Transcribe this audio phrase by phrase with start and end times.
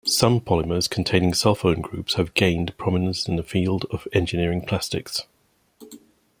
[0.03, 5.27] Some polymers containing sulfone groups have gained prominence in the field of engineering plastics.